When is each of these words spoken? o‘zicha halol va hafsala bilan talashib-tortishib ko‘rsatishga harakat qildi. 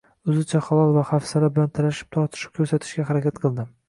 o‘zicha 0.31 0.59
halol 0.67 0.93
va 0.95 1.03
hafsala 1.09 1.49
bilan 1.57 1.69
talashib-tortishib 1.79 2.57
ko‘rsatishga 2.57 3.07
harakat 3.11 3.39
qildi. 3.45 3.67